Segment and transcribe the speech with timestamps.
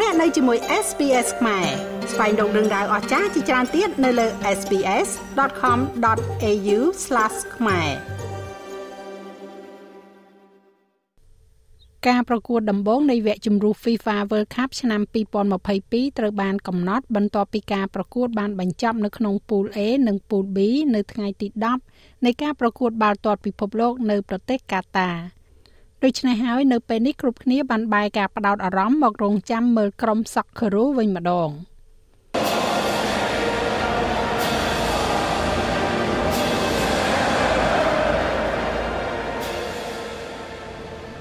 [0.00, 1.66] លោកអ្នកនៅជាមួយ SPS ខ្មែរ
[2.12, 4.26] ស្វែងរកដឹងដៅអស្ចារ្យជាច្រើនទៀតនៅលើ
[4.58, 6.78] SPS.com.au/
[7.56, 7.90] ខ្មែរ
[12.08, 15.00] ការប្រកួតដំបូងនៃវគ្គជម្រុះ FIFA World Cup ឆ្នាំ
[15.60, 20.58] 2022ត្រូវបានកំណត់បន្ទាប់ពីការប្រកួតបានបញ្ចប់នៅក្នុងពូល A និងពូល B
[20.94, 21.48] នៅថ្ងៃទី
[21.86, 25.10] 10នៃការប្រកួតបាល់ទាត់ពិភពលោកនៅប្រទេសកាតា
[26.04, 31.48] ដូច្នេះហើយនៅពេលនេះគ្រប់គ្នាបានបែរការផ្ដោតអារម្មណ៍មករងចាំមើលក្រុម Socceroo វិញម្ដង។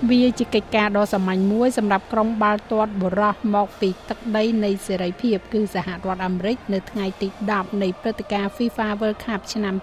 [0.09, 9.75] វាជាកិច្ចការដ៏សាមញ្ញមួយសម្រាប់ក្រុមបាល់ទាត់បុរសមកពីទឹកដីនៃសេរីភាពគឺសហរដ្ឋអាមេរិកនៅថ្ងៃទី10នៃព្រឹត្តិការណ៍ FIFA World Cup ឆ្នាំ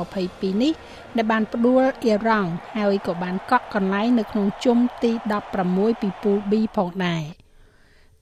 [0.00, 0.72] 2022នេះ
[1.16, 5.12] ដែលបានផ្ដួលអ៊ីរ៉ង់ហើយក៏បានកក់កន្លែងនៅក្នុងជុំទី
[5.56, 7.24] 16ពីពូល B ផងដែរ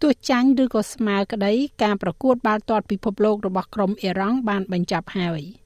[0.03, 5.43] ទោះចាញ់ឬក៏ស្មើក្តីការប្រកួតបាល់ទាត់ពិភពលោករបស់ក្រុមអ៊ីរ៉ង់បានបញ្ចប់ហើយ។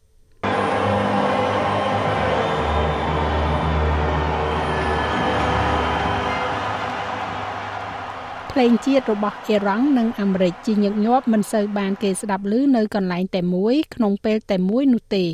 [8.51, 15.27] ភ្លេងជាតិរបស់អ៊ីរ៉ង់និងអាមេរិកជាញឹកញាប់មិនសូវបានគេស្ដាប់ឮនៅកន្លែងតែមួយក្នុងពេលតែមួយនោះទេ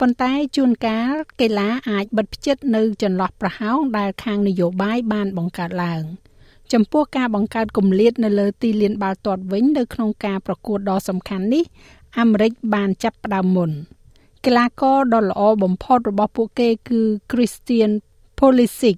[0.00, 6.02] ប៉ុន្តែជួនកាលកីឡាអាចបិទផ្ចិតនៅចន្លោះប្រហោងដែលខាងនយោបាយបានបង្កើតឡើង
[6.72, 11.64] ចំពោះការបង្កើតគម្លាតនៅលើទីលានបាល់ទាត់វិញនៅក្នុងការប្រកួតដ៏សំខាន់នេះ
[12.18, 13.70] អាមេរិកបានចាប់ផ្ដើមមុន
[14.44, 17.90] កីឡាករដ៏ល្អបំផុតរបស់ពួកគេគឺ Christian
[18.38, 18.96] Pulisic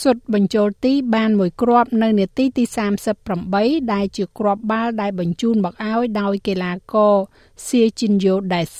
[0.00, 2.64] សុទ្ធបញ្ចូលទីបានមួយគ្រាប់នៅនាទីទី
[3.26, 7.14] 38ដែលជាគ្រាប់បាល់ដែលបញ្ជូនមកឲ្យដោយកីឡាករ
[7.66, 8.72] Sergio Des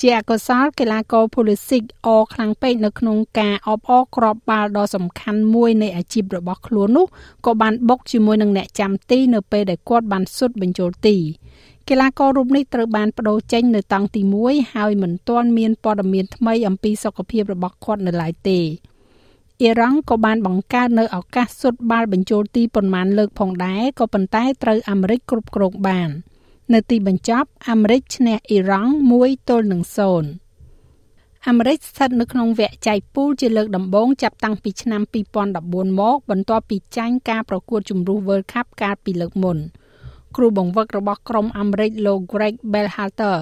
[0.00, 7.06] ជាអកុសលកីឡាករ Pulisic អខ្លាំងពេកនៅក្នុងការអបអរគ្រាប់បាល់ដ៏សំខាន់មួយនៃអាជីពរបស់ខ្លួននោះ
[7.46, 11.16] ក៏បានបុកជាមួយនឹងអ្នកចាំទីនៅពេលដែលគាត់បានសុទ្ធបញ្ចូលទី
[11.88, 18.60] កីឡាកររូបនេះត្រូវបានបដូរចេញនៅតង់ទី1ហើយមិនទាន់មានព័ត៌មានថ្មីអំពីសុខភាពរបស់គាត់នៅឡើយទេ
[19.62, 26.10] អ៊ីរ៉ង់ក៏បានបង្កើតនៅឱកាសសុទ្ធបាល់បញ្ចូលទីប៉ុន្មានលើកផងដែរក៏ប៉ុន្តែត្រូវអាមេរិកគ្រប់គ្រងបាន
[26.74, 29.82] នៅទីបញ្ចប់អាមេរិកឈ្នះអ៊ីរ៉ង់1ទល់នឹង
[30.64, 35.02] 0អាមេរិកស្ថិតនៅក្នុងវគ្គចែកពូលជាលើកដំបូងចាប់តាំងពីឆ្នាំ
[35.50, 39.58] 2014មកបន្ទាប់ពីចាញ់ការប្រកួតជម្រុះ World Cup កាលពីលើកមុន
[40.36, 43.36] គ្រូបង្វឹករបស់ក្រុមអាមេរិកលោក Greg Berhalter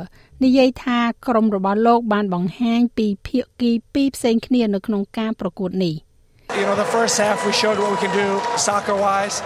[0.45, 5.97] និយាយថាក្រុមរបស់លោកបានបង្ហាញពីភាគីពីរផ្សេងគ្នានៅក្នុងការប្រកួតនេះ។
[6.57, 8.29] You know the first half we showed what we can do
[8.67, 9.39] soccer wise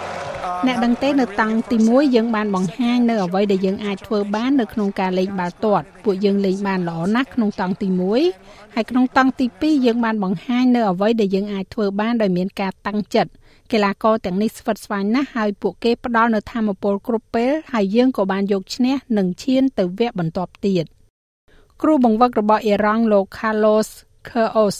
[0.67, 7.87] អ្នកដឹងទេនៅតាំងទី1យើងបានបង្ហាញនៅអ្វីដែលយើងអាចធ្វើបាននៅក្នុងការលេងបាល់ទាត់ពួកយើងលេងបានល្អណាស់ក្នុងតង់ទី
[8.31, 13.31] 1ហើយក្នុងតង់ទី2យើងបានបង្ហាញនៅអ្វីដែលយើងអាចធ្វើបានដោយមានការតាំងចិត្ត
[13.71, 20.85] កីឡាករទាំងនេះស្វិតស្វាញណាស់ហើយពួកគេផ្ដល់នូវធម៌ពលគ្រប់ពេលហើយយើងក៏បានយកឈ្នះនិងឈានទៅវគ្គបន្ទាប់ទៀត
[21.81, 23.89] គ្រូបង្វឹករបស់អ៊ីរ៉ង់លោក Carlos
[24.27, 24.77] Queiroz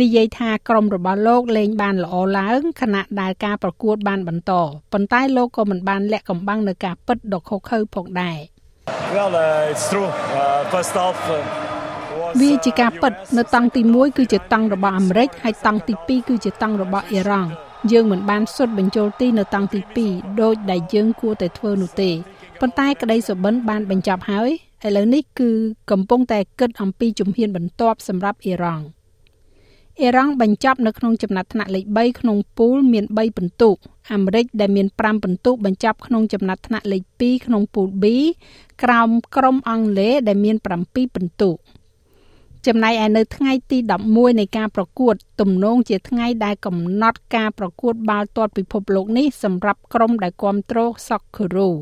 [0.00, 4.52] និយាយថាក្រុមរបស់លោកលេងបានល្អឡើងខណៈដែលការប្រកួតបានបន្ត
[4.92, 8.38] ប៉ុន្តែលោកក៏មិនបានលាក់កំបាំងនៅការពិតដ៏ខុសខើផងដែរ
[9.14, 10.10] Well uh, it's true
[10.40, 11.40] uh, first off uh,
[12.40, 17.50] វាជាការពិតនៅតង់ទី1គឺជាតង់របស់អាមេរិកហើយតង់ទី2គឺជាតង់របស់អ៊ីរ៉ង់
[17.92, 22.10] យើងមិនបានសុទ្ធបញ្ចូលទីនៅតង់ទី2ដោយដែលយើងគួរតែធ្វើនោះទេ
[22.60, 24.50] ប៉ុន្តែក្តីសុបិនបានបញ្ចប់ហើយ
[24.86, 25.50] ឥឡូវនេះគឺ
[25.90, 28.84] កំពុងតែគិតអំពីជំហានបន្ទាប់សម្រាប់អ៊ីរ៉ង់
[30.00, 33.70] អ៊ីរ៉ង់បញ្ចប់នៅក្នុងចំណាត់ថ្នាក់លេខ3ក្នុងពូលមាន3ពិន្ទុ
[34.12, 38.04] អាមេរិកដែលមាន5ពិន្ទុបញ្ចប់ក្នុងចំណាត់ថ្នាក់លេខ2ក្នុងពូល B
[38.82, 41.50] ក្រោមក្រុមអង់គ្លេសដែលមាន7ពិន្ទុ
[42.66, 51.72] ចំណែកឯនៅថ្ងៃទី11នៃការប្រកួត ទំនងជាថ្ងៃដែលកំណត់ការប្រកួតបាល់ទាត់ពិភពលោកនេះសម្រាប់ក្រុមដែលគ្រប់គ្រង Socceroo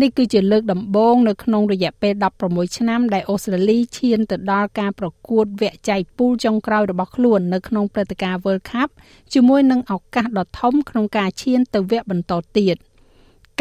[0.00, 8.88] នេះគឺជាលើកដំបូងនៅក្នុងរយៈពេល16ឆ្នាំដែលអូស្ត្រាលីឈានទៅដល់ការប្រកួតវគ្គចែកពូលចុងក្រោយរបស់ខ្លួននៅក្នុងព្រឹត្តិការណ៍ World Cup
[9.32, 12.76] ជាមួយនឹងឱកាសដ៏ធំក្នុងការឈានទៅវគ្គបន្តទៀត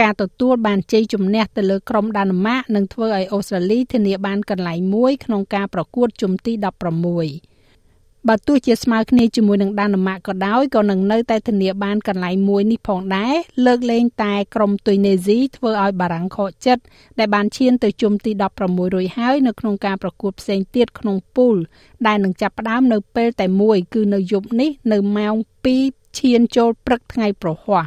[0.02, 6.54] ការទទួលបានជ័យជំនះទៅលើក្រុមដាណឺម៉ាកនឹងធ្វើឲ្យអូស្ត្រាលីធានាបានកន្លែងមួយក្នុងការប្រកួតជុំទី
[7.08, 7.53] 16
[8.30, 13.36] បើទោះជាស្មើគ្នាជាមួយនឹងដាណឺម៉ាកក៏ដោយក៏នឹងនៅតែធានាបានកន្លែងមួយនេះផងដែរ
[13.66, 16.84] លើកលែងតែក្រុមទុយនេស៊ីធ្វើឲ្យបារាំងខកចិត្ត
[17.20, 18.32] ដែលបានឈានទៅជុំទី
[18.64, 21.56] 16រួចហើយនៅក្នុងការប្រកួតផ្សេងទៀតក្នុងពូល
[22.08, 25.36] ដែលនឹងចាប់ផ្ដើមនៅពេលតែមួយគឺនៅយប់នេះនៅម៉ោង
[25.78, 27.86] 2ឈានចូលព្រឹកថ្ងៃប្រហ័ស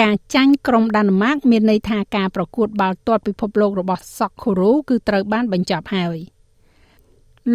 [0.00, 6.18] ការចាញ់ក្រុមដាណឺម៉ាក មានន័យថាការប្រកួតបាល់ទាត់ពិភពលោករបស់ Socceroo គឺត្រូវបានបញ្ចប់ហើយ។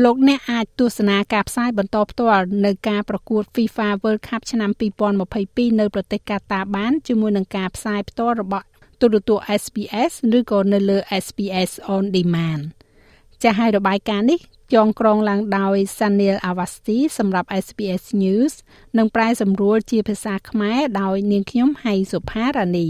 [0.01, 4.71] លោកអ្នកអាចទស្សនាការផ្សាយបន្តផ្ទាល់នៅការប្រកួត FIFA World Cup ឆ្នាំ
[5.25, 8.65] 2022នៅប្រទេសកាតាបានជាមួយនឹងការផ្សាយផ្ទាល់របស់
[8.99, 12.63] ទូរទស្សន៍ SBS ឬក៏នៅលើ SBS On Demand
[13.41, 14.39] ចាស់ហើយរបាយការណ៍នេះ
[14.73, 18.53] ចងក្រងឡើងដោយ Sanil Awasthi សម្រាប់ SBS News
[18.97, 22.89] និងប្រែសម្រួលជាភាសាខ្មែរដោយនាងខ្ញុំហៃសុផារ៉ានី